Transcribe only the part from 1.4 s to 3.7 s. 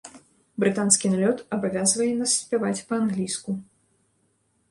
абавязвае нас спяваць па-англійску.